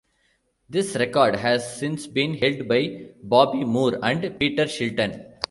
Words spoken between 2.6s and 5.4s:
by Bobby Moore and Peter Shilton.